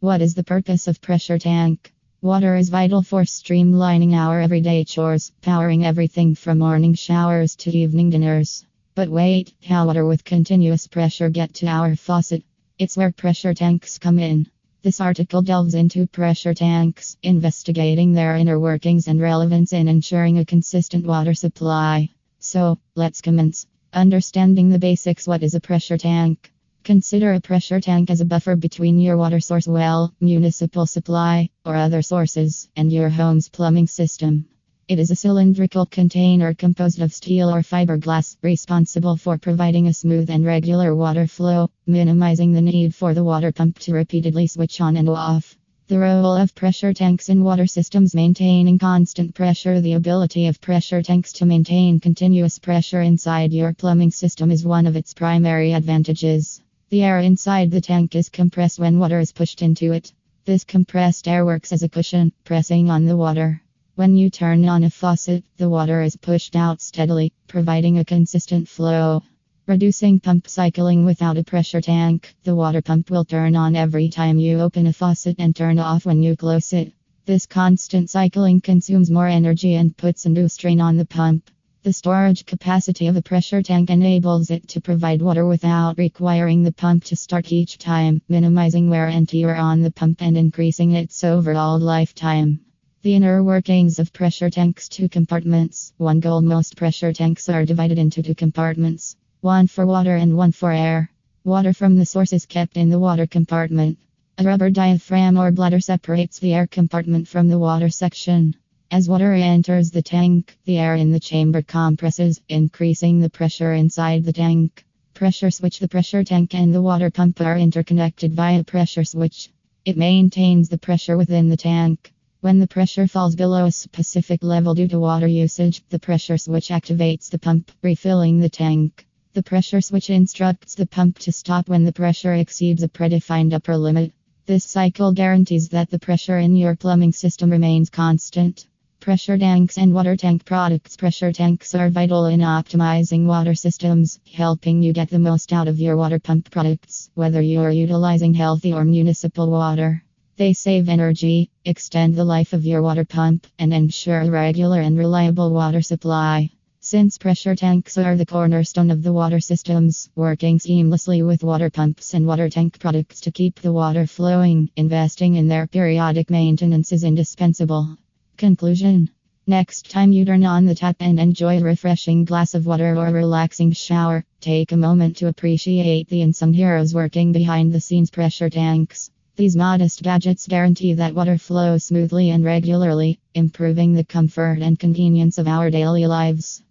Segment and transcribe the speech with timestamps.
[0.00, 1.92] What is the purpose of pressure tank?
[2.22, 8.10] Water is vital for streamlining our everyday chores, powering everything from morning showers to evening
[8.10, 8.64] dinners.
[8.94, 12.44] But wait, how water with continuous pressure get to our faucet?
[12.78, 14.46] It's where pressure tanks come in.
[14.82, 20.44] This article delves into pressure tanks, investigating their inner workings and relevance in ensuring a
[20.44, 22.08] consistent water supply.
[22.38, 23.66] So, let's commence.
[23.92, 26.52] Understanding the basics What is a pressure tank?
[26.84, 31.76] Consider a pressure tank as a buffer between your water source well, municipal supply, or
[31.76, 34.46] other sources, and your home's plumbing system.
[34.88, 40.30] It is a cylindrical container composed of steel or fiberglass, responsible for providing a smooth
[40.30, 44.96] and regular water flow, minimizing the need for the water pump to repeatedly switch on
[44.96, 45.58] and off.
[45.88, 49.82] The role of pressure tanks in water systems maintaining constant pressure.
[49.82, 54.86] The ability of pressure tanks to maintain continuous pressure inside your plumbing system is one
[54.86, 56.62] of its primary advantages.
[56.90, 60.10] The air inside the tank is compressed when water is pushed into it.
[60.46, 63.60] This compressed air works as a cushion, pressing on the water.
[63.96, 68.68] When you turn on a faucet, the water is pushed out steadily, providing a consistent
[68.68, 69.22] flow.
[69.66, 74.38] Reducing pump cycling without a pressure tank, the water pump will turn on every time
[74.38, 76.94] you open a faucet and turn off when you close it.
[77.26, 81.50] This constant cycling consumes more energy and puts a new strain on the pump.
[81.84, 86.72] The storage capacity of a pressure tank enables it to provide water without requiring the
[86.72, 91.22] pump to start each time, minimizing wear and tear on the pump and increasing its
[91.22, 92.58] overall lifetime.
[93.02, 95.92] The inner workings of pressure tanks two compartments.
[95.98, 100.50] One goal most pressure tanks are divided into two compartments, one for water and one
[100.50, 101.12] for air.
[101.44, 103.98] Water from the source is kept in the water compartment.
[104.36, 108.56] A rubber diaphragm or bladder separates the air compartment from the water section.
[108.90, 114.24] As water enters the tank, the air in the chamber compresses, increasing the pressure inside
[114.24, 114.82] the tank.
[115.12, 119.50] Pressure switch The pressure tank and the water pump are interconnected via pressure switch.
[119.84, 122.14] It maintains the pressure within the tank.
[122.40, 126.68] When the pressure falls below a specific level due to water usage, the pressure switch
[126.68, 129.06] activates the pump, refilling the tank.
[129.34, 133.76] The pressure switch instructs the pump to stop when the pressure exceeds a predefined upper
[133.76, 134.14] limit.
[134.46, 138.66] This cycle guarantees that the pressure in your plumbing system remains constant.
[139.08, 140.94] Pressure tanks and water tank products.
[140.94, 145.80] Pressure tanks are vital in optimizing water systems, helping you get the most out of
[145.80, 150.04] your water pump products, whether you are utilizing healthy or municipal water.
[150.36, 154.98] They save energy, extend the life of your water pump, and ensure a regular and
[154.98, 156.50] reliable water supply.
[156.80, 162.12] Since pressure tanks are the cornerstone of the water systems, working seamlessly with water pumps
[162.12, 167.04] and water tank products to keep the water flowing, investing in their periodic maintenance is
[167.04, 167.96] indispensable.
[168.38, 169.10] Conclusion
[169.48, 173.08] Next time you turn on the tap and enjoy a refreshing glass of water or
[173.08, 178.12] a relaxing shower, take a moment to appreciate the unsung heroes working behind the scenes
[178.12, 179.10] pressure tanks.
[179.34, 185.38] These modest gadgets guarantee that water flows smoothly and regularly, improving the comfort and convenience
[185.38, 186.62] of our daily lives.